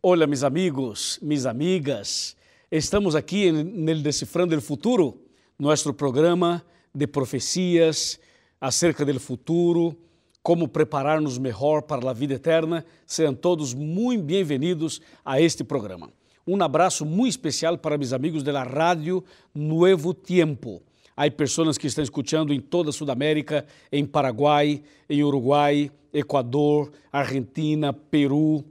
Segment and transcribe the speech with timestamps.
[0.00, 2.36] Olá, meus amigos, minhas amigas.
[2.70, 5.20] Estamos aqui no Decifrando o Futuro,
[5.58, 8.16] nosso programa de profecias
[8.60, 9.98] acerca do futuro,
[10.40, 12.86] como preparar-nos melhor para a vida eterna.
[13.04, 16.10] Sejam todos muito bem-vindos a este programa.
[16.46, 20.80] Um abraço muito especial para meus amigos da Rádio Nuevo Tiempo.
[21.16, 24.80] Há pessoas que estão escutando em toda a Sudamérica, em Paraguai,
[25.10, 28.64] em Uruguai, Equador, Argentina, Peru,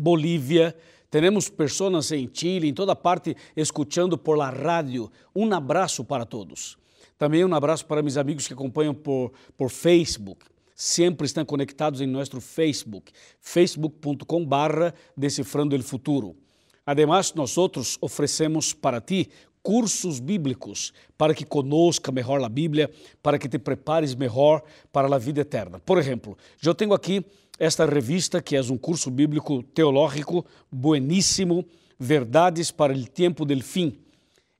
[0.00, 0.74] Bolívia.
[1.10, 5.10] Temos pessoas em Chile, em toda parte, escutando por la rádio.
[5.36, 6.78] Um abraço para todos.
[7.18, 10.46] Também um abraço para meus amigos que acompanham por, por Facebook.
[10.74, 16.34] Sempre estão conectados em nosso Facebook, facebook.com barra Decifrando el Futuro.
[16.86, 17.54] Además, nós
[18.00, 19.28] oferecemos para ti
[19.62, 22.90] cursos bíblicos para que conozca melhor a Bíblia,
[23.22, 25.78] para que te prepares melhor para a vida eterna.
[25.80, 27.24] Por exemplo, eu tenho aqui
[27.58, 31.64] esta revista que é um curso bíblico teológico bueníssimo,
[32.02, 33.98] Verdades para o Tempo del Fim.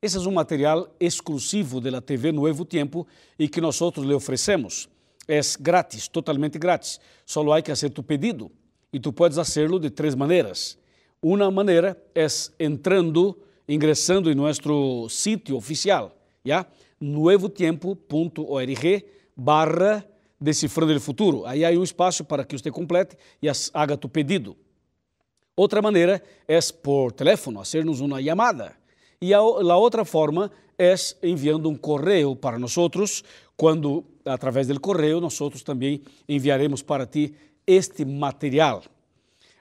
[0.03, 3.07] Esse é um material exclusivo da TV Novo Tempo
[3.39, 4.91] e que nós outros lhe oferecemos.
[5.27, 7.01] É grátis, totalmente grátis.
[7.25, 8.51] Só há que fazer tu pedido
[8.93, 10.77] e tu podes fazê-lo de três maneiras.
[11.23, 12.27] Uma maneira é
[12.59, 13.39] entrando,
[13.71, 16.67] ingressando em nosso sítio oficial, já?
[17.01, 20.05] nuevotiempo.org barra
[20.41, 21.47] Decifrando o Futuro.
[21.47, 24.57] Aí há um espaço para que você complete e haga tu pedido.
[25.57, 28.75] Outra maneira é por telefone, fazer-nos uma chamada.
[29.21, 32.75] E a, a outra forma é enviando um correio para nós
[33.57, 37.35] quando, através do correio, nós também enviaremos para ti
[37.67, 38.83] este material.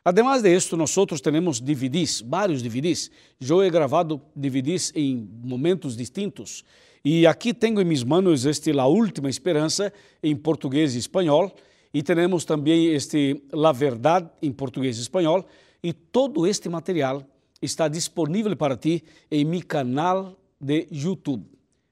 [0.09, 3.11] Además de esto, nós outros temos DVDs, vários DVDs.
[3.39, 6.63] Eu he gravado DVDs em momentos distintos
[7.05, 9.93] e aqui tenho em minhas mãos este La Última Esperança
[10.23, 11.55] em português e espanhol
[11.93, 15.45] e temos também este La Verdade em português e espanhol
[15.83, 17.23] e todo este material
[17.61, 21.45] está disponível para ti em meu canal de YouTube.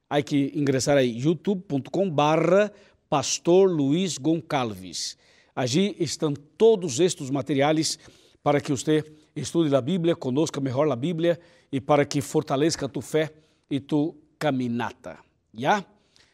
[0.10, 2.74] Há que ingressar aí youtube.com barra
[3.08, 5.16] Pastor Luiz Goncalves.
[5.58, 7.98] Allí estão todos estes materiais
[8.44, 9.04] para que você
[9.36, 11.40] estude a Bíblia, conozca melhor a Bíblia
[11.72, 13.34] e para que fortaleça tu fé
[13.68, 15.18] e tu caminata.
[15.52, 15.84] ¿Ya?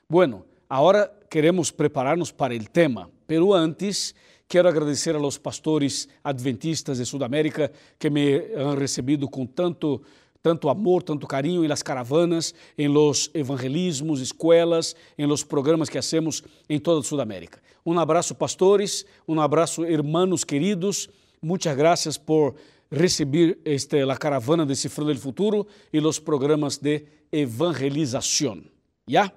[0.09, 4.13] Bueno, ahora queremos prepararnos para el tema, pero antes
[4.45, 10.01] quero agradecer a los pastores adventistas de Sudamérica que me han recebido com tanto
[10.43, 15.97] tanto amor, tanto carinho em las caravanas, em los evangelismos, escolas, em los programas que
[15.97, 17.61] hacemos em toda Sudamérica.
[17.85, 21.09] Um abraço, pastores, um abraço, hermanos queridos.
[21.41, 22.55] Muitas graças por
[22.91, 28.61] receber este, a caravana de Cifrando do Futuro e os programas de evangelização.
[29.09, 29.31] ¿Ya?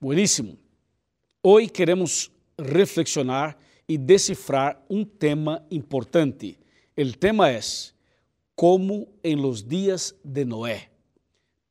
[0.00, 0.56] Bueníssimo.
[1.42, 3.56] Hoje queremos reflexionar
[3.88, 6.58] e decifrar um tema importante.
[6.96, 7.60] O tema é
[8.56, 10.90] como em los dias de Noé.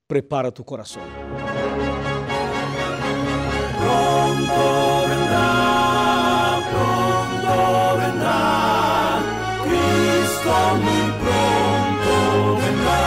[0.08, 1.02] Prepara tu coração.
[3.82, 9.20] Pronto vendrá, pronto vendrá,
[9.64, 10.54] Cristo
[10.84, 12.14] muy pronto
[12.62, 13.02] vendrá.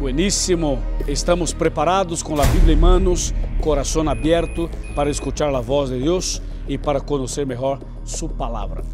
[0.00, 0.82] Bueníssimo.
[1.06, 6.40] Estamos preparados com a Bíblia em manos, coração aberto para escutar a voz de Deus
[6.68, 8.84] e para conhecer melhor Sua palavra.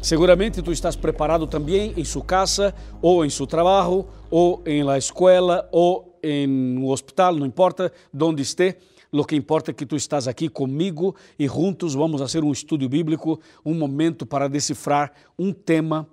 [0.00, 4.96] Seguramente tu estás preparado também em sua casa, ou em seu trabalho, ou em la
[4.96, 8.76] escola, ou em um hospital, não importa onde esteja.
[9.10, 12.88] Lo que importa é que tu estás aqui comigo e juntos vamos fazer um estudo
[12.88, 16.06] bíblico, um momento para decifrar um tema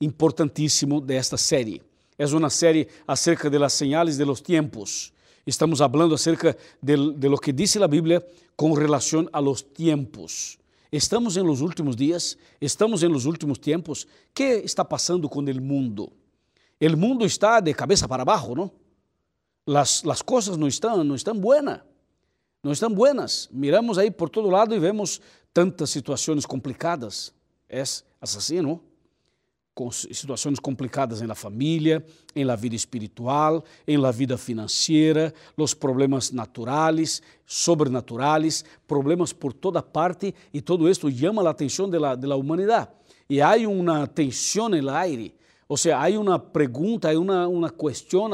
[0.00, 1.82] importantíssimo desta série.
[2.18, 5.12] É uma série acerca de las señales de los tiempos.
[5.46, 8.24] Estamos falando acerca de, de lo que diz a Bíblia
[8.56, 10.58] com relação a los tiempos.
[10.92, 14.06] Estamos em los últimos dias, estamos em los últimos tempos.
[14.34, 16.12] que está passando com o mundo?
[16.80, 18.70] O mundo está de cabeça para abaixo, não?
[19.66, 21.80] Las, las coisas não estão, não estão buenas.
[22.62, 23.48] Não estão buenas.
[23.52, 25.20] Miramos aí por todo lado e vemos
[25.54, 27.32] tantas situações complicadas.
[28.20, 28.80] Assim, não?
[29.90, 32.04] Situações complicadas na família,
[32.34, 39.82] em la vida espiritual, em la vida financeira, os problemas naturais, sobrenaturais, problemas por toda
[39.82, 42.88] parte e todo isso chama a atenção de la, de la humanidade.
[43.28, 45.34] E há uma tensão no aire,
[45.68, 48.28] ou seja, há uma pergunta, há uma, uma questão,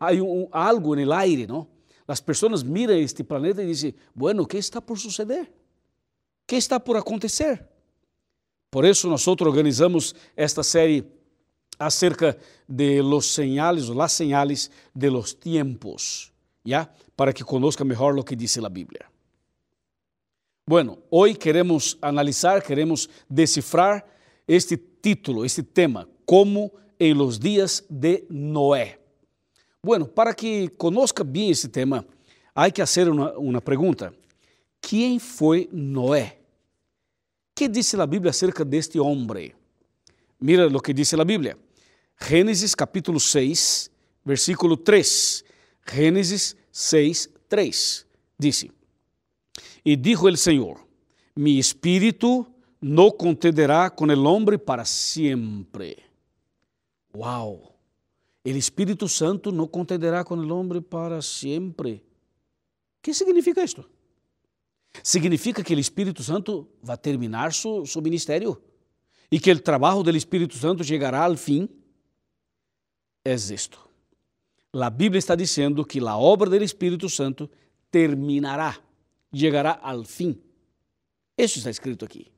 [0.00, 1.66] há um, algo no aire, não?
[2.06, 5.42] As pessoas miram este planeta e dizem, bueno, o que está por suceder?
[5.42, 7.62] O que está por acontecer?
[8.70, 11.04] Por isso, nós organizamos esta série
[11.78, 12.36] acerca
[12.66, 16.32] de los señales, las señales de los tiempos,
[16.64, 16.92] ¿ya?
[17.16, 19.10] Para que conozca melhor o que diz a Bíblia.
[20.66, 24.04] Bueno, hoy queremos analizar, queremos descifrar
[24.46, 29.00] este título, este tema, como en los días de Noé.
[29.82, 32.04] Bueno, para que conozca bien este tema,
[32.52, 34.12] hay que hacer una, una pregunta.
[34.80, 36.38] ¿Quién fue Noé?
[37.58, 39.52] ¿Qué dice la Biblia acerca de este hombre?
[40.38, 41.58] Mira lo que dice la Biblia.
[42.14, 43.90] Génesis capítulo 6,
[44.22, 45.44] versículo 3.
[45.82, 48.06] Génesis 6, 3.
[48.38, 48.70] Dice,
[49.84, 50.76] e dijo el Señor,
[51.34, 52.46] mi espíritu
[52.80, 55.96] no contenderá con el hombre para siempre.
[57.12, 57.72] Wow.
[58.44, 62.04] El Espíritu Santo no contenderá con el hombre para siempre.
[63.02, 63.84] ¿Qué significa esto?
[65.02, 68.60] Significa que el Espíritu Santo va a terminar su, su ministerio
[69.30, 71.70] y que el trabajo del Espíritu Santo llegará al fin.
[73.24, 73.78] Es esto.
[74.72, 77.50] La Bíblia está dizendo que a obra do Espírito Santo
[77.90, 78.80] terminará
[79.30, 80.40] llegará al fin.
[81.36, 82.30] Eso está escrito aquí.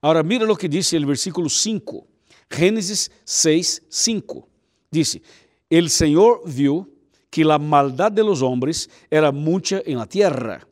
[0.00, 2.06] Ahora mira lo que dice el versículo 5,
[2.50, 4.48] Génesis 6, 5.
[4.90, 5.22] Dice,
[5.68, 6.88] el Señor vio
[7.30, 10.66] que la maldad de los hombres era mucha en la tierra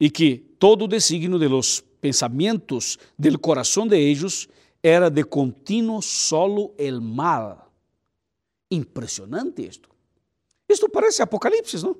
[0.00, 4.48] y que todo designio de los pensamientos del corazón de ellos
[4.82, 7.58] era de continuo solo el mal.
[8.70, 9.90] Impressionante esto.
[10.66, 11.96] Esto parece Apocalipse, não?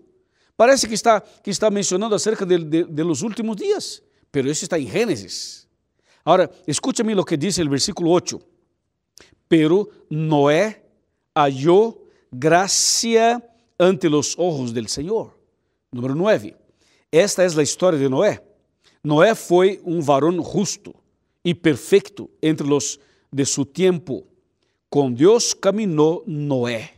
[0.57, 4.65] Parece que está, que está mencionando acerca de, de, de los últimos dias, pero isso
[4.65, 5.67] está em Gênesis.
[6.25, 8.41] Agora, escúchame lo que diz o versículo 8.
[9.49, 10.83] Pero Noé
[11.35, 11.99] halló
[12.31, 13.43] gracia
[13.79, 15.37] ante los ojos del Senhor.
[15.91, 16.60] Número 9.
[17.13, 18.41] Esta é a história de Noé.
[19.03, 20.95] Noé foi um varão justo
[21.45, 22.99] e perfeito entre los
[23.33, 24.27] de su tiempo.
[24.89, 26.91] Com Deus caminhou Noé.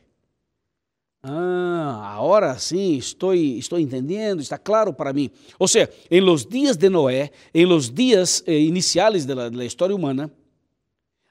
[1.22, 5.30] Ah, agora sim, estou, estou entendendo, está claro para mim.
[5.58, 9.94] Ou seja, em los dias de Noé, em los dias eh, iniciais da, da história
[9.94, 10.30] humana,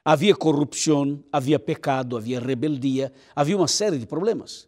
[0.04, 4.66] havia corrupção, havia pecado, havia rebeldia, havia uma série de problemas.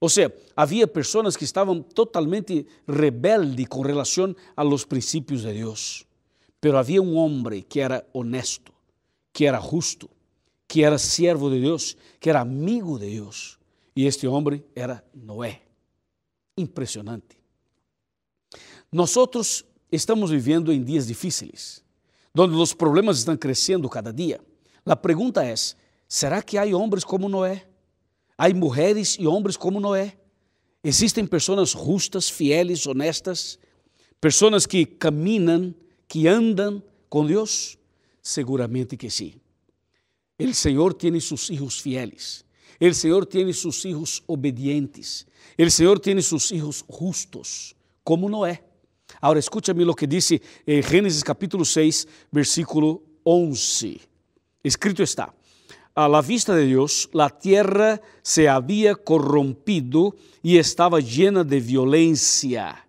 [0.00, 6.04] Ou seja, havia pessoas que estavam totalmente rebeldes com relação a los princípios de Deus.
[6.60, 8.72] Pero havia um homem que era honesto,
[9.32, 10.10] que era justo,
[10.68, 13.58] que era servo de Deus, que era amigo de Deus
[13.96, 15.62] e este homem era Noé.
[16.56, 17.38] Impressionante.
[18.92, 19.14] Nós
[19.90, 21.82] estamos vivendo em dias difíceis,
[22.36, 24.38] onde os problemas estão crescendo cada dia.
[24.84, 25.54] A pergunta é:
[26.06, 27.66] será que há homens como Noé?
[28.38, 30.16] Há mulheres e homens como Noé?
[30.84, 33.58] Existem pessoas justas, fieles, honestas,
[34.20, 35.74] pessoas que caminham,
[36.06, 37.78] que andam com Deus?
[38.22, 39.34] Seguramente que sim.
[40.38, 42.44] O Senhor tem seus filhos fieles.
[42.78, 45.26] El Señor tiene sus hijos obedientes.
[45.56, 47.74] El Señor tiene sus hijos justos,
[48.04, 48.62] como Noé.
[49.20, 54.00] Ahora escúchame lo que dice en Génesis capítulo 6, versículo 11.
[54.62, 55.34] Escrito está,
[55.96, 62.86] a la vista de Dios, la tierra se había corrompido y estaba llena de violencia.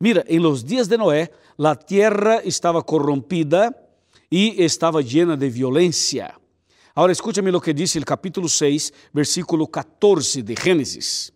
[0.00, 3.88] Mira, en los días de Noé, la tierra estaba corrompida
[4.28, 6.40] y estaba llena de violencia.
[6.92, 11.32] Agora escúchame lo que dice el capítulo 6, versículo 14 de Génesis.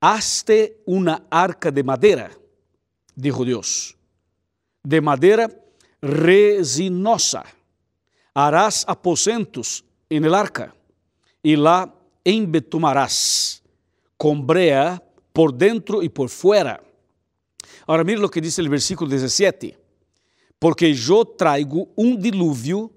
[0.00, 2.30] Hazte una arca de madera,
[3.16, 3.96] dijo Dios,
[4.84, 5.50] de madera
[6.00, 7.44] resinosa.
[8.34, 9.84] Harás aposentos
[10.16, 10.74] en el arca
[11.42, 11.92] y la
[12.24, 13.62] embetumarás
[14.16, 15.02] con brea
[15.32, 16.82] por dentro y por fuera.
[17.86, 19.78] Ahora mire lo que dice el versículo 17.
[20.58, 22.90] Porque yo traigo un diluvio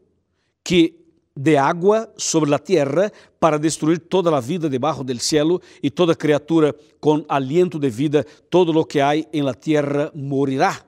[0.61, 5.91] que de água sobre a terra para destruir toda a vida debaixo del cielo e
[5.91, 10.85] toda criatura com aliento de vida, todo lo que hay en la tierra morirá.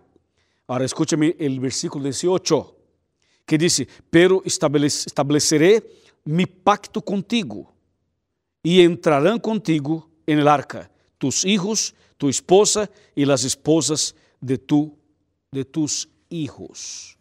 [0.67, 2.75] Agora escúchame o versículo 18,
[3.45, 5.83] que diz: Pero estabeleceré
[6.27, 7.73] mi pacto contigo
[8.63, 14.97] e entrarão contigo en el arca tus hijos, tu esposa e las esposas de, tu,
[15.51, 17.17] de tus hijos.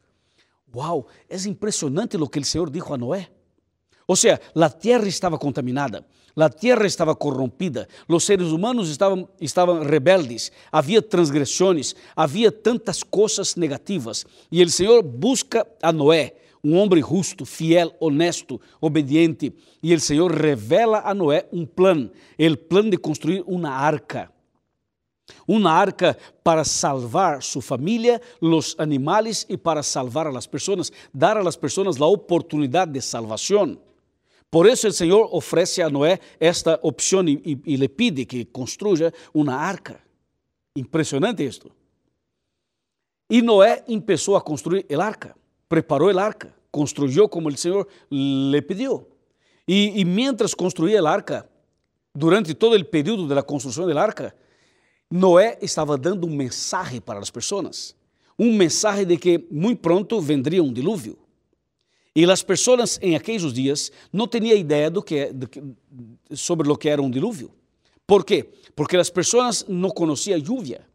[0.73, 3.31] Wow, é impressionante o que o Senhor dijo a Noé.
[4.07, 9.83] Ou seja, a terra estava contaminada, a terra estava corrompida, os seres humanos estavam, estavam
[9.83, 14.27] rebeldes, havia transgressões, havia tantas coisas negativas.
[14.53, 16.35] E o Senhor busca a Noé,
[16.67, 19.53] um homem justo, fiel, honesto, obediente.
[19.83, 24.35] E o Senhor revela a Noé um plano, o plano de construir uma arca
[25.47, 31.37] uma arca para salvar sua família, os animais e para salvar a las pessoas, dar
[31.37, 33.77] a pessoas a oportunidade de salvação.
[34.51, 38.45] Por isso o Senhor oferece a Noé esta opção e, e, e le pide que
[38.45, 40.01] construya uma arca.
[40.77, 41.71] Impressionante isto.
[43.29, 45.35] E Noé começou a construir o arca,
[45.69, 49.07] preparou o arca, construiu como o Senhor lhe pediu.
[49.67, 51.49] E, e mientras construía o arca,
[52.15, 54.35] durante todo o período da construção do arca,
[55.11, 57.95] Noé estava dando um mensagem para as pessoas,
[58.39, 61.19] um mensagem de que muito pronto vendria um dilúvio.
[62.15, 65.33] E as pessoas em aqueles dias não tinham ideia do que,
[66.33, 67.51] sobre o que era um dilúvio.
[68.07, 68.49] Por quê?
[68.75, 70.87] Porque as pessoas não conheciam lluvia.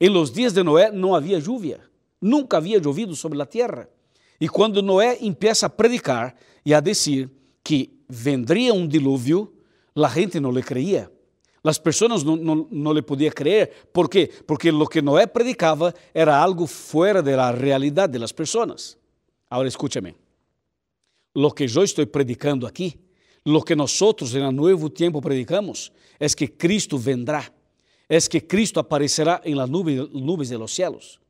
[0.00, 1.80] Em los dias de Noé não havia lluvia.
[2.20, 3.88] Nunca havia chovido sobre a terra.
[4.40, 7.30] E quando Noé empieza a predicar e a dizer
[7.62, 9.52] que vendria um dilúvio,
[9.94, 11.10] a gente não lhe creia.
[11.62, 13.88] As pessoas não, lhe podiam crer.
[13.92, 14.30] Por quê?
[14.46, 18.96] Porque o que Noé predicava era algo fora da realidade das pessoas.
[19.50, 20.14] Agora escúchame.
[21.34, 22.98] Lo que eu estou predicando aqui,
[23.44, 27.44] lo que nós em novo tempo predicamos, é que Cristo vendrá,
[28.08, 31.20] é que Cristo aparecerá em las nubes, nubes de los cielos.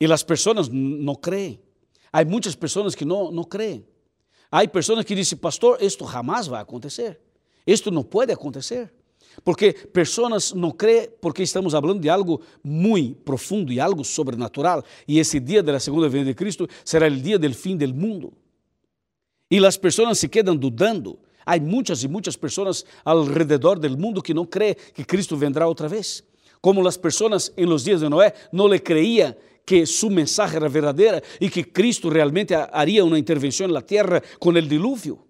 [0.00, 1.60] E as pessoas não creem.
[2.14, 3.84] Há muitas pessoas que não, não creem.
[4.48, 7.18] Há pessoas que dizem, pastor, isto jamais vai acontecer.
[7.66, 8.94] Isto não pode acontecer.
[9.42, 14.84] Porque pessoas não creem porque estamos falando de algo muito profundo e algo sobrenatural.
[15.08, 18.32] E esse dia da segunda vinda de Cristo será o dia do fim do mundo.
[19.50, 21.18] E as pessoas se quedam dudando.
[21.44, 25.66] Há muitas e muitas pessoas ao redor do mundo que não creem que Cristo vendrá
[25.66, 26.22] outra vez.
[26.60, 29.34] Como as pessoas em los dias de Noé não le creíam
[29.66, 34.50] que sua mensagem era verdadeira e que Cristo realmente haria uma intervenção na terra com
[34.50, 35.20] o dilúvio.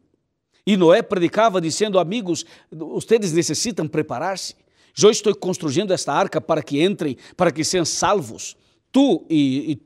[0.66, 4.54] E Noé predicava dizendo: Amigos, vocês necessitam preparar-se.
[5.00, 8.56] Eu estou construindo esta arca para que entrem, para que sejam salvos,
[8.92, 9.80] tu e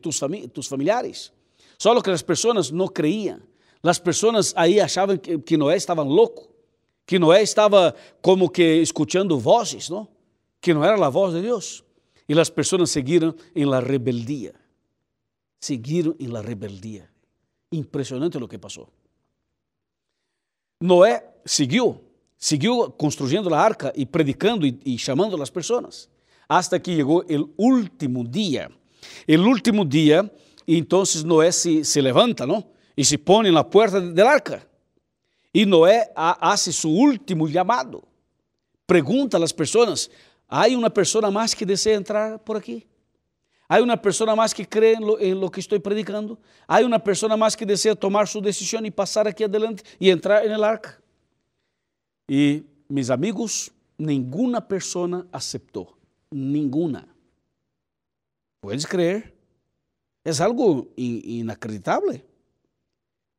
[0.00, 1.32] tus, fami tus familiares.
[1.78, 3.40] Só que as pessoas não creiam.
[3.82, 6.48] As pessoas aí achavam que, que Noé estava louco,
[7.04, 10.06] que Noé estava como que escutando vozes, não?
[10.60, 11.84] que não era a voz de Deus.
[12.32, 14.54] E as pessoas seguiram em la rebeldia.
[15.60, 17.06] Seguiram em la rebeldia.
[17.70, 18.88] Impressionante o que passou.
[20.80, 22.02] Noé seguiu,
[22.38, 26.08] seguiu construindo a arca e predicando e, chamando as pessoas,
[26.48, 27.22] hasta que chegou
[27.58, 28.70] o último dia.
[29.28, 30.32] O último dia,
[30.66, 32.64] então Noé se, se levanta, não?
[32.96, 34.66] E se põe na porta da arca.
[35.52, 38.02] E Noé faz seu último chamado.
[38.86, 40.08] Pergunta às pessoas:
[40.52, 42.86] há uma pessoa mais que deseja entrar por aqui?
[43.66, 46.38] Há uma pessoa mais que crê em lo, em lo que estou predicando?
[46.68, 50.46] Há uma pessoa mais que deseja tomar sua decisão e passar aqui adelante e entrar
[50.46, 51.02] no arca?
[52.30, 55.96] E, meus amigos, nenhuma pessoa aceitou.
[56.30, 57.08] Nenhuma.
[58.60, 59.32] Puedes crer?
[60.22, 62.20] É algo inacreditável.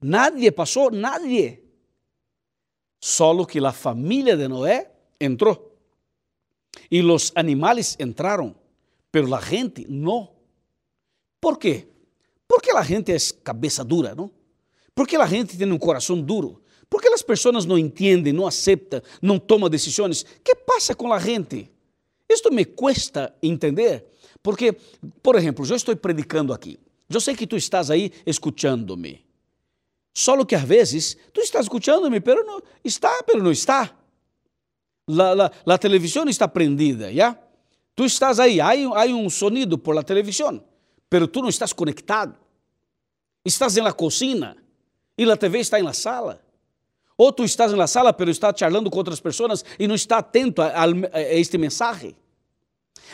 [0.02, 1.64] Nadie passou, nadie.
[3.04, 4.92] Solo que a família de Noé
[5.22, 5.73] entrou.
[6.90, 8.56] E os animais entraram
[9.14, 10.32] pero la gente no.
[11.40, 11.88] ¿Por qué?
[12.48, 14.32] Porque la gente es cabeza dura, ¿no?
[14.92, 16.64] Porque la gente tiene un corazón duro.
[16.90, 20.26] Porque as pessoas não entendem, não aceitam, não tomam decisões.
[20.44, 21.70] Que passa com a gente?
[22.28, 24.04] Isto me cuesta entender,
[24.42, 24.76] porque,
[25.22, 26.80] por exemplo, eu estou predicando aqui.
[27.08, 29.24] Eu sei que tu estás aí escutando-me.
[30.12, 33.96] Só que às vezes tu estás escutando-me, pero não está, pero não está.
[35.08, 35.80] La, la, la
[36.30, 37.38] está prendida, já?
[37.96, 38.74] Tu estás aí, há,
[39.10, 40.64] um sonido por la televisão,
[41.10, 42.36] pero tu não estás conectado.
[43.46, 44.58] Estás na cocina
[45.18, 46.42] e a TV está na sala.
[47.16, 50.62] Ou tu estás na sala, pero está charlando com outras pessoas e não está atento
[50.62, 52.16] a, a, a este mensagem.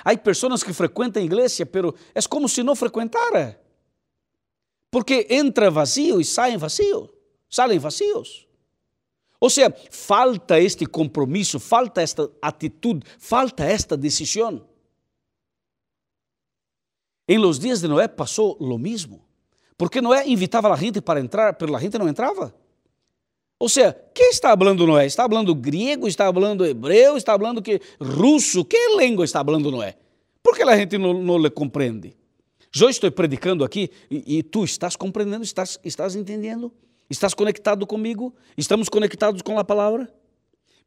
[0.05, 3.59] Há pessoas que frequentam a igreja, pero é como se não frequentara.
[4.89, 7.13] Porque entra vazio e saem vazio,
[7.49, 8.47] saem vazios.
[9.39, 14.67] Ou seja, falta este compromisso, falta esta atitude, falta esta decisão.
[17.27, 19.23] Em los dias de Noé passou lo mismo,
[19.77, 22.53] porque Noé invitava a gente para entrar, mas a gente não entrava.
[23.57, 25.05] Ou seja, quem está falando Noé?
[25.05, 29.95] Está falando grego, está falando hebreu, está falando que russo, que língua está falando Noé?
[30.41, 32.15] Por que a gente não, não le compreende?
[32.79, 36.71] Eu estou predicando aqui e, e tu estás compreendendo, estás, estás entendendo?
[37.09, 38.35] Estás conectado comigo?
[38.55, 40.13] Estamos conectados com a palavra?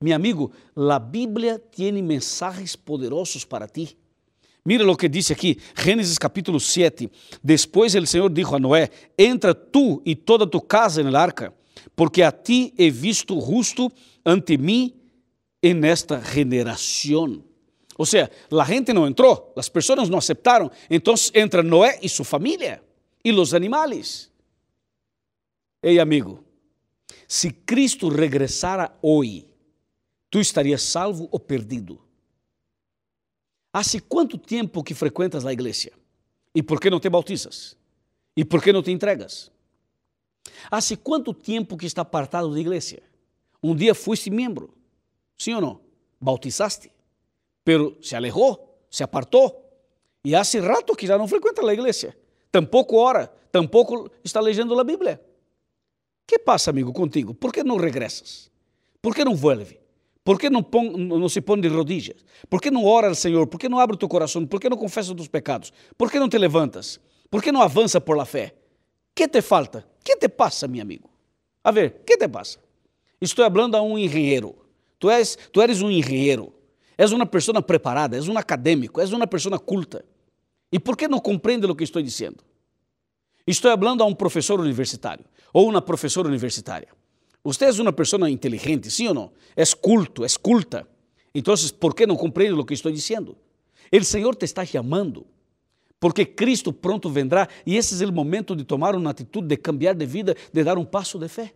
[0.00, 3.96] Meu amigo, a Bíblia tem mensagens poderosos para ti.
[4.64, 7.10] Mira o que dice aqui, Gênesis capítulo 7.
[7.42, 11.52] Depois o Senhor dijo a Noé: Entra tu e toda tu casa el arca,
[11.96, 13.90] porque a ti he visto justo
[14.24, 14.94] ante mim
[15.60, 17.42] en esta generação.
[17.98, 22.24] Ou seja, a gente não entrou, as pessoas não aceitaram, então entra Noé e sua
[22.24, 22.80] família
[23.24, 24.31] e os animais.
[25.82, 26.44] Ei, amigo,
[27.26, 29.48] se Cristo regressara hoje,
[30.30, 32.00] tu estarias salvo ou perdido?
[33.72, 35.90] Há quanto tempo que frequentas a igreja?
[36.54, 37.76] E por que não te bautizas?
[38.36, 39.50] E por que não te entregas?
[40.70, 43.02] Há quanto tempo que está apartado da igreja?
[43.60, 44.72] Um dia foste membro,
[45.36, 45.80] sim ou não?
[46.20, 46.92] Bautizaste,
[47.64, 49.68] pero se alejou, se apartou.
[50.24, 52.16] E há rato que já não frequenta a igreja.
[52.52, 55.20] Tampouco ora, tampouco está lendo a Bíblia.
[56.26, 57.34] Que passa, amigo, contigo?
[57.34, 58.50] Por que não regressas?
[59.00, 59.80] Por que não vuelve?
[60.24, 62.24] Por que não, pon, não se põe de rodillas?
[62.48, 63.46] Por que não ora ao Senhor?
[63.48, 64.46] Por que não abre o teu coração?
[64.46, 65.72] Por que não confessa os pecados?
[65.98, 67.00] Por que não te levantas?
[67.28, 68.54] Por que não avança por la fé?
[69.14, 69.86] que te falta?
[70.02, 71.10] que te passa, meu amigo?
[71.62, 72.58] A ver, que te passa?
[73.20, 74.54] Estou falando a um engenheiro.
[74.98, 76.52] Tu, és, tu eres um engenheiro.
[76.98, 80.04] És uma pessoa preparada, és um acadêmico, és uma pessoa culta.
[80.70, 82.42] E por que não compreende o que estou dizendo?
[83.46, 86.88] Estou falando a um professor universitário ou uma professora universitária.
[87.44, 89.32] Você é uma pessoa inteligente, sim ou não?
[89.56, 90.86] É culto, é culta.
[91.34, 93.36] Então, por que não compreende o que estou dizendo?
[93.92, 95.26] O Senhor te está chamando
[96.02, 99.94] porque Cristo pronto vendrá e esse é o momento de tomar uma atitude, de cambiar
[99.94, 101.52] de vida, de dar um passo de fé.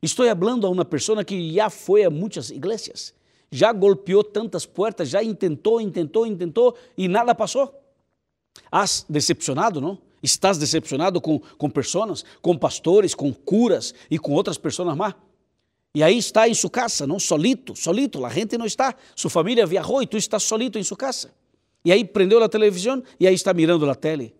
[0.00, 3.14] Estou falando a uma pessoa que já foi a muitas igrejas,
[3.52, 7.78] já golpeou tantas portas, já intentou, intentou, intentou e nada passou.
[8.72, 9.98] Has decepcionado, não?
[10.24, 15.14] Estás decepcionado com, com pessoas, com pastores, com curas e com outras pessoas mais.
[15.94, 17.20] E aí está em sua casa, não?
[17.20, 18.94] Solito, solito, a gente não está.
[19.14, 21.30] Sua família viajou e tu estás solito em sua casa.
[21.84, 24.34] E aí prendeu a televisão e aí está mirando a tele.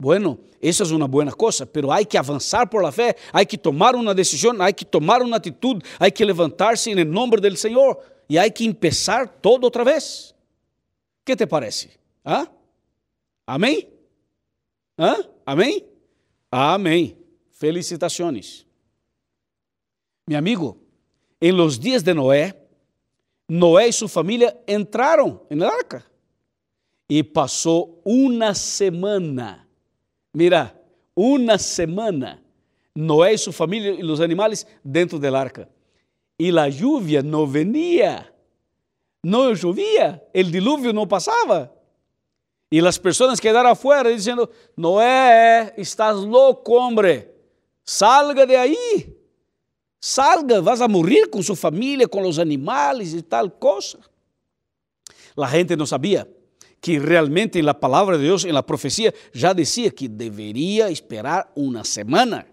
[0.00, 3.58] Bueno, essa é uma boa coisa, pero há que avançar por la fé, há que
[3.58, 7.98] tomar uma decisão, há que tomar uma atitude, há que levantar-se em nome do Senhor
[8.28, 10.34] e há que empezar todo outra vez.
[11.24, 11.90] Que te parece?
[12.24, 12.46] ¿Ah?
[13.46, 13.95] Amém?
[14.98, 15.24] ¿Ah?
[15.44, 15.84] Amém?
[16.50, 17.16] Amém.
[17.50, 18.66] Felicitações.
[20.28, 20.78] Meu amigo,
[21.40, 22.54] em los dias de Noé,
[23.48, 26.04] Noé e sua família entraram na arca
[27.08, 29.66] e passou uma semana.
[30.34, 30.78] Mira,
[31.14, 32.42] uma semana.
[32.94, 35.68] Noé e sua família e os animais dentro da arca.
[36.38, 38.32] E a lluvia não venia.
[39.24, 41.75] Não chovia, o dilúvio não passava.
[42.70, 47.26] E as pessoas quedaram afuera dizendo: Noé, estás louco, homem,
[47.84, 49.16] salga de aí,
[50.00, 53.98] salga, vas a morrer com sua família, com os animais e tal coisa.
[55.36, 56.28] A gente não sabia
[56.80, 62.46] que realmente na palavra de Deus, na profecia, já dizia que deveria esperar uma semana.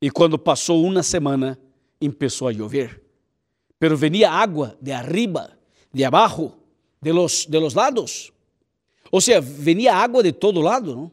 [0.00, 1.58] E quando passou uma semana,
[2.00, 3.02] começou a chover.
[3.78, 5.56] Pero venia água de arriba,
[5.92, 6.52] de abaixo,
[7.00, 8.32] de los, de los lados.
[9.10, 11.12] Ou seja, venia água de todo lado, não?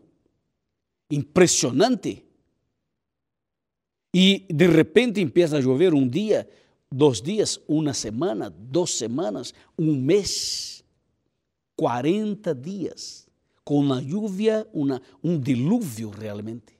[1.09, 2.23] Impressionante.
[4.13, 6.47] E de repente empieza a chover um dia,
[6.91, 10.75] dois dias, uma semana, duas semanas, um mês.
[11.75, 13.27] 40 dias,
[13.63, 16.73] com uma lluvia, uma, um dilúvio realmente.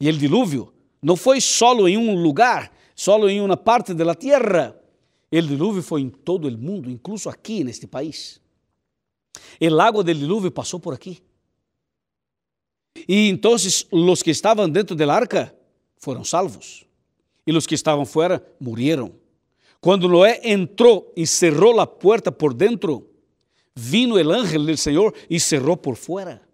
[0.00, 4.76] E o dilúvio não foi solo em um lugar, solo em uma parte da terra.
[5.32, 8.40] O dilúvio foi em todo o mundo, incluso aqui neste país.
[9.60, 11.22] O lago del dilúvio passou por aqui.
[13.08, 15.54] E então os que estavam dentro da arca
[15.96, 16.84] foram salvos.
[17.46, 19.12] E os que estavam fora morreram.
[19.80, 23.08] Quando Noé entrou e cerrou a porta por dentro,
[23.74, 26.46] vino el ángel del Señor y cerró por fuera.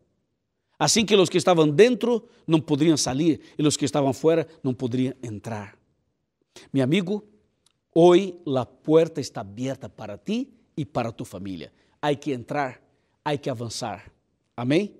[0.78, 4.76] Así que los que estaban dentro no podrían salir y los que estaban fuera no
[4.76, 5.76] podrían entrar.
[6.70, 7.24] Mi amigo,
[7.94, 11.72] hoy la puerta está abierta para ti y para tu familia.
[12.06, 12.80] Hay que entrar,
[13.24, 14.00] hay que avanzar.
[14.54, 14.94] Amén.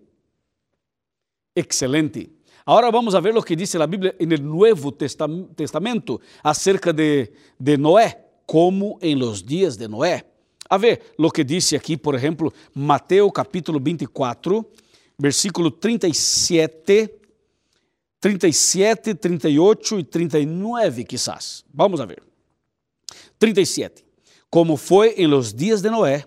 [1.55, 2.29] Excelente.
[2.65, 7.33] Ahora vamos a ver lo que dice la Biblia en el Nuevo Testamento acerca de,
[7.57, 10.27] de Noé, como en los días de Noé.
[10.69, 14.69] A ver, lo que disse aqui, por exemplo, Mateus capítulo 24,
[15.17, 17.21] versículo 37,
[18.19, 21.65] 37, 38 e 39, quizás.
[21.73, 22.21] Vamos a ver.
[23.39, 24.05] 37.
[24.51, 26.25] Como foi em los dias de Noé,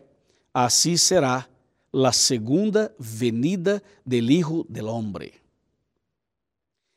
[0.53, 1.47] assim será
[1.91, 5.33] la segunda venida del Hijo del Hombre.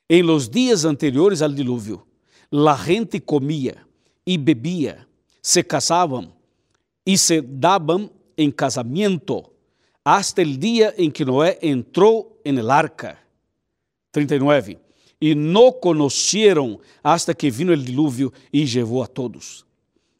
[0.09, 2.07] Em los dias anteriores al dilúvio,
[2.51, 3.87] la gente comia
[4.27, 5.07] e bebia,
[5.41, 6.31] se casavam
[7.05, 9.53] y se daban en casamiento
[10.05, 13.19] hasta el día en que Noé entró en el arca.
[14.11, 14.79] 39.
[15.21, 19.65] E não conheceram hasta que vino el diluvio e llevou a todos.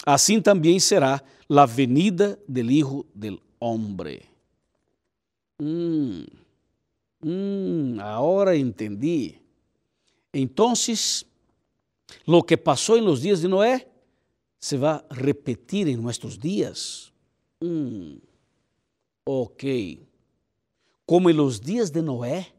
[0.07, 4.27] Assim também será la venida del Hijo del Hombre.
[5.61, 6.25] Hum,
[7.23, 9.39] hum, agora entendi.
[10.33, 10.73] Então,
[12.27, 13.87] lo que passou em los dias de Noé
[14.59, 17.13] se va a repetir en nuestros días.
[17.63, 18.17] Mm,
[19.27, 19.65] ok.
[21.05, 22.51] como en los días de Noé,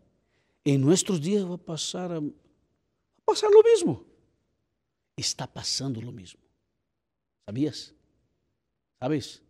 [0.63, 2.21] en nuestros días va a pasar, a,
[3.25, 4.06] pasar lo mismo.
[5.17, 6.39] Está passando lo mesmo.
[7.47, 7.95] Sabias?
[9.04, 9.42] ¿Sabes?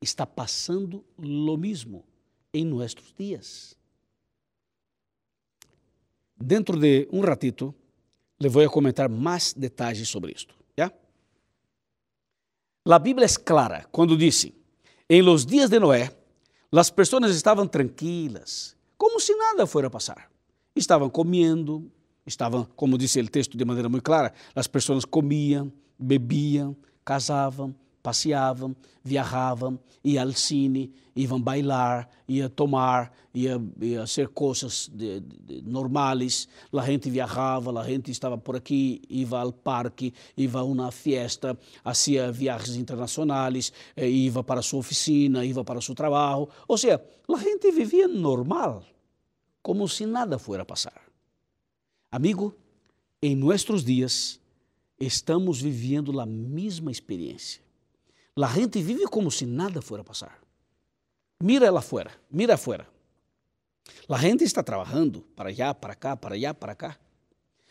[0.00, 2.04] Está passando lo mesmo
[2.52, 3.76] em nossos dias.
[6.36, 7.72] Dentro de um ratito,
[8.40, 10.52] le vou comentar mais detalhes sobre isto.
[10.76, 10.92] ¿ya?
[12.84, 14.52] A Bíblia é clara quando disse:
[15.08, 16.10] em los dias de Noé,
[16.72, 20.28] as pessoas estavam tranquilas, como se nada fuera a passar.
[20.74, 21.88] Estavam comendo,
[22.74, 29.78] como disse o texto de maneira muito clara, as pessoas comiam, bebiam, casavam, passeavam, viajavam,
[30.04, 36.48] iam ao cine, iam bailar, iam tomar, iam, fazer coisas de, de, normais.
[36.72, 41.56] A gente viajava, a gente estava por aqui, ia ao parque, ia a uma festa,
[41.84, 46.48] fazia viagens internacionais, eh, ia para sua oficina, ia para seu trabalho.
[46.66, 48.82] Ou seja, a gente vivia normal,
[49.62, 51.02] como se nada a passar.
[52.10, 52.54] Amigo,
[53.22, 54.40] em nossos dias,
[55.00, 57.62] estamos vivendo a mesma experiência.
[58.40, 60.38] A gente vive como se nada fuera a passar.
[61.42, 62.86] Mira lá fora, mira afuera.
[64.08, 66.96] A gente está trabalhando para allá, para cá, para allá, para cá.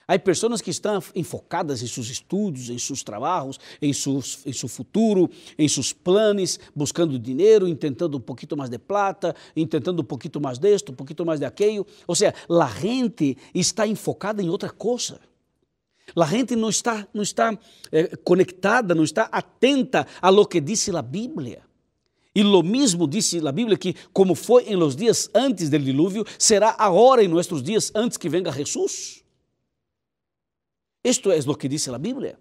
[0.07, 4.67] Há pessoas que estão enfocadas em seus estudos, em seus trabalhos, em, seus, em seu
[4.67, 10.41] futuro, em seus planos, buscando dinheiro, tentando um pouquinho mais de plata, tentando um pouquinho
[10.41, 11.87] mais disto, um pouquinho mais de aquilo.
[12.05, 15.17] Ou seja, a gente está enfocada em outra coisa.
[16.15, 17.57] A gente não está, não está
[17.91, 21.63] eh, conectada, não está atenta a lo que diz a Bíblia.
[22.33, 26.25] E lo mesmo disse a Bíblia que, como foi em los dias antes do dilúvio,
[26.39, 29.23] será agora em nossos dias antes que venga Jesus.
[31.03, 32.39] Isto é o que diz a Bíblia.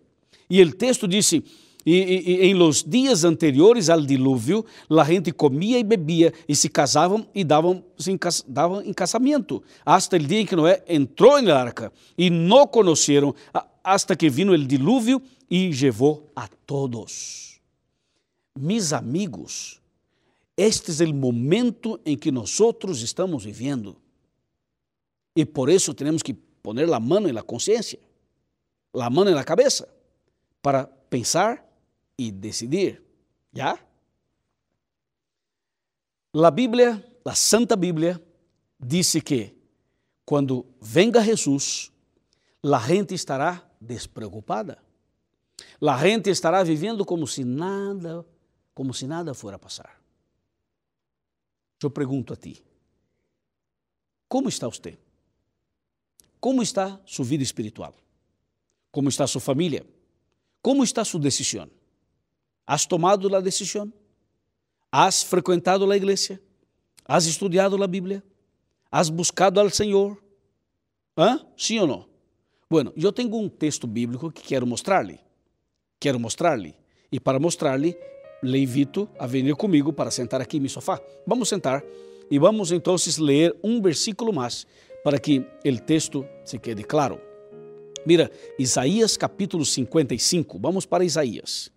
[0.48, 1.44] E o texto disse:
[1.84, 6.68] e, e, em los dias anteriores ao dilúvio, a gente comia e bebia e se
[6.68, 11.56] casavam e davam, se davam em casamento, hasta o dia em que Noé entrou na
[11.56, 13.34] arca e não conheceram,
[13.82, 17.60] hasta que vino o dilúvio e levou a todos.
[18.58, 19.80] Mis amigos,
[20.56, 22.58] este é o momento em que nós
[23.02, 23.96] estamos vivendo.
[25.34, 27.98] E por isso temos que poner a mão na consciência
[28.92, 29.88] la mano en la cabeza
[30.60, 31.64] para pensar
[32.20, 33.02] y decidir.
[33.50, 33.82] ¿Ya?
[36.32, 38.20] La Bíblia, a Santa Bíblia,
[38.78, 39.56] disse que
[40.26, 41.90] quando venga Jesus,
[42.62, 44.82] a gente estará despreocupada.
[45.80, 48.24] A gente estará vivendo como se nada,
[48.74, 49.98] como se nada fuera a passar.
[51.82, 52.62] Eu pergunto a ti:
[54.28, 54.98] como está você?
[56.38, 57.94] Como está sua vida espiritual?
[58.90, 59.84] ¿Cómo está su familia?
[60.60, 61.70] ¿Cómo está su decisión?
[62.70, 63.92] ¿Has tomado la decisión?
[64.92, 66.40] ¿Has frecuentado la iglesia?
[67.04, 68.22] ¿Has estudiado la Biblia?
[68.88, 70.22] ¿Has buscado al Señor?
[71.16, 71.44] ¿Ah?
[71.56, 72.08] ¿Sí o no?
[72.68, 75.18] Bueno, eu tenho um texto bíblico que quero mostrar-lhe.
[75.98, 76.76] Quero mostrar-lhe.
[77.10, 77.98] E para mostrar-lhe,
[78.40, 81.00] le invito a vir comigo para sentar aqui em meu sofá.
[81.26, 81.82] Vamos sentar
[82.30, 84.64] e vamos então ler um versículo mais
[85.02, 87.20] para que o texto se quede claro.
[88.06, 90.56] Mira, Isaías capítulo 55.
[90.60, 91.72] Vamos para Isaías.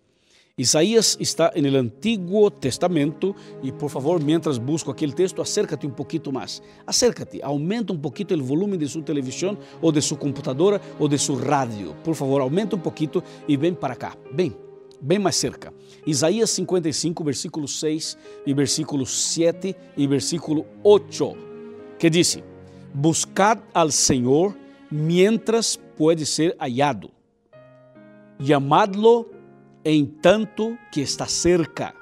[0.56, 6.32] Isaías está no Antigo Testamento e, por favor, mientras busco aquele texto, acércate um pouquinho
[6.32, 6.62] mais.
[6.86, 11.18] Acércate, aumenta um pouquinho o volume de sua televisão ou de sua computadora ou de
[11.18, 11.96] seu rádio.
[12.04, 14.16] Por favor, aumenta um pouquinho e vem para cá.
[14.32, 14.56] Bem,
[15.00, 15.74] bem mais cerca.
[16.06, 21.36] Isaías 55, versículo 6 e versículo 7 e versículo 8,
[21.98, 22.38] que diz:
[22.94, 24.56] Buscad al Senhor
[24.88, 27.10] mientras pode ser hallado.
[28.38, 29.33] Llamadlo
[29.84, 31.94] en tanto que está cerca.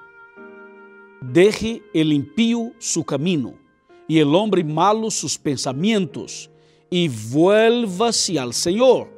[1.20, 3.54] Deje el impío su camino
[4.08, 6.50] y el hombre malo sus pensamientos
[6.90, 9.08] y vuélvase al Señor,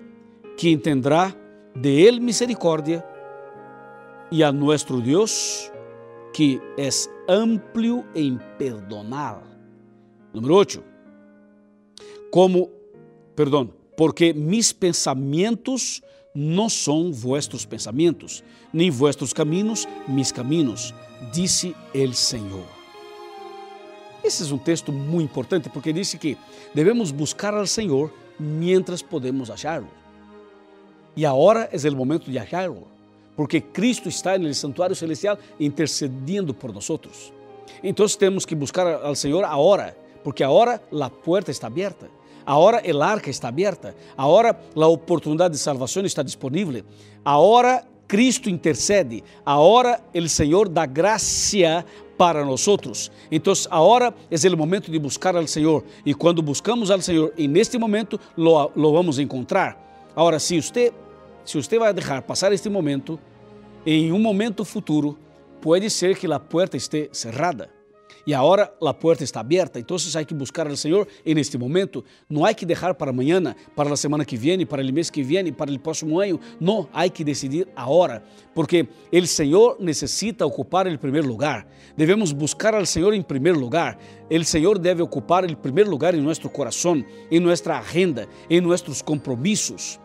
[0.57, 1.37] quien tendrá
[1.74, 3.05] de él misericordia
[4.31, 5.72] y a nuestro Dios,
[6.33, 9.42] que es amplio en perdonar.
[10.33, 10.85] Número 8.
[12.31, 12.68] Como,
[13.35, 16.04] perdón, porque mis pensamentos
[16.35, 18.42] não são vuestros pensamentos,
[18.73, 20.92] nem vuestros caminhos mis caminhos,
[21.33, 22.66] disse el Senhor.
[24.25, 26.37] Esse é um texto muito importante porque disse que
[26.75, 29.87] devemos buscar al Senhor mientras podemos achá-lo.
[31.16, 32.88] E agora é o momento de achá-lo,
[33.37, 36.90] porque Cristo está no santuário celestial intercedendo por nós.
[37.83, 42.11] Então temos que buscar al Senhor agora, porque agora a porta está aberta.
[42.47, 43.95] Agora el arca está aberta.
[44.17, 46.85] Agora a oportunidade de salvação está disponível.
[47.25, 51.85] Agora Cristo intercede, agora o Senhor dá graça
[52.17, 53.11] para nós.
[53.31, 55.85] Então, agora é o momento de buscar ao Senhor.
[56.05, 59.81] E quando buscamos ao Senhor, e neste momento lo, lo vamos encontrar.
[60.15, 60.93] Agora, se você,
[61.45, 63.19] se você vai deixar passar este momento,
[63.85, 65.19] em um momento futuro,
[65.61, 67.74] pode ser que a porta esteja cerrada.
[68.27, 72.03] E agora a porta está aberta, então há que buscar ao Senhor em este momento.
[72.29, 75.23] Não há que deixar para amanhã, para a semana que vem, para o mês que
[75.23, 76.41] vem, para o próximo ano.
[76.59, 78.23] Não, há que decidir agora,
[78.55, 81.67] porque o Senhor necessita ocupar o primeiro lugar.
[81.97, 83.99] Devemos buscar ao Senhor em primeiro lugar.
[84.31, 89.03] O Senhor deve ocupar o primeiro lugar em nosso coração, em nossa agenda, em nossos
[89.03, 90.01] compromissos.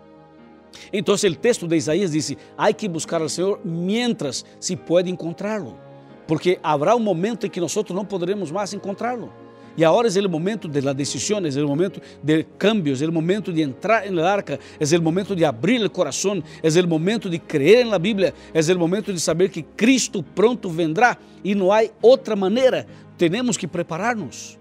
[0.92, 5.89] Então, o texto de Isaías diz: há que buscar ao Senhor mientras se pode encontrá-lo
[6.30, 9.34] porque haverá um momento em que nós não poderemos mais encontrá-lo.
[9.76, 13.12] E agora é o momento de la decisión, é o momento de cambios, é o
[13.12, 16.88] momento de entrar en la arca, é o momento de abrir o coração, é o
[16.88, 21.18] momento de creer en la Bíblia, é o momento de saber que Cristo pronto vendrá
[21.44, 22.86] e não há outra maneira.
[23.18, 24.60] Temos que preparar-nos.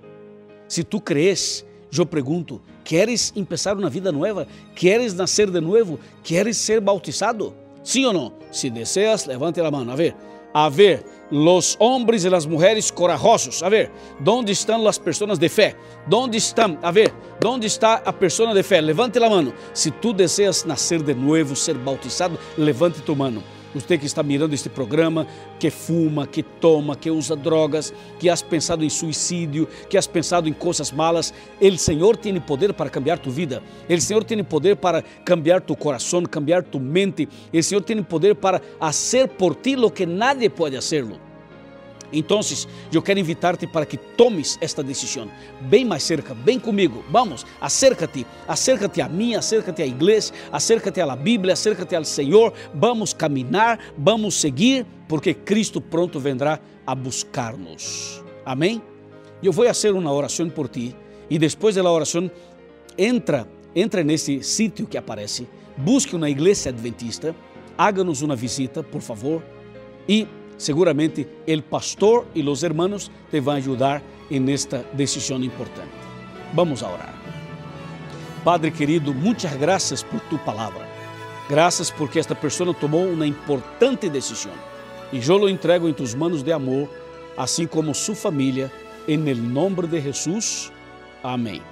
[0.67, 4.49] Se tu crees, eu pergunto, queres começar uma vida nova?
[4.75, 6.01] Queres nascer de novo?
[6.23, 7.55] Queres ser bautizado?
[7.85, 8.33] Sim ou não?
[8.51, 9.91] Se deseas, levante a mão.
[9.91, 10.17] A ver,
[10.55, 13.63] a ver, los hombres e las mujeres corajosos.
[13.63, 15.77] A ver, ¿dónde están las personas de fe?
[16.07, 16.79] ¿Dónde están?
[16.83, 18.81] A ver, ¿dónde está a persona de fe?
[18.81, 19.53] Levante la mano.
[19.73, 23.58] Si tú deseas nacer de nuevo, ser bautizado, levante tu mano.
[23.79, 25.27] Você que está mirando este programa,
[25.59, 30.49] que fuma, que toma, que usa drogas, que has pensado em suicídio, que has pensado
[30.49, 33.63] em coisas malas, o Senhor tem poder para cambiar tu vida.
[33.89, 37.29] O Senhor tem poder para cambiar tu coração, cambiar tu mente.
[37.55, 41.28] O Senhor tem poder para fazer por ti lo que nadie pode hacerlo.
[42.13, 42.41] Então,
[42.93, 45.31] eu quero invitar-te para que tomes esta decisão
[45.63, 47.05] bem mais cerca, bem comigo.
[47.11, 52.53] Vamos, acércate, acércate a mim, acércate à igreja, acércate à Bíblia, acércate ao Senhor.
[52.75, 58.23] Vamos caminhar, vamos seguir, porque Cristo pronto vendrá a buscar-nos.
[58.45, 58.81] Amém?
[59.43, 60.97] Eu vou fazer uma oração por ti
[61.29, 62.31] e depois da oração
[62.97, 67.37] entra, entra nesse sítio que aparece, busque uma igreja adventista,
[67.77, 69.43] haga-nos uma visita, por favor,
[70.09, 70.27] e
[70.59, 75.95] seguramente el pastor y los hermanos te van a ayudar en esta decisión importante.
[76.53, 77.15] Vamos a orar.
[78.45, 80.87] Padre querido, muchas gracias por tu palabra.
[81.49, 84.53] Gracias porque esta persona tomou uma importante decisão.
[85.11, 86.89] E eu lo entrego em tus manos de amor,
[87.37, 88.71] assim como sua família,
[89.07, 90.71] em el nombre de Jesus.
[91.23, 91.63] Amém.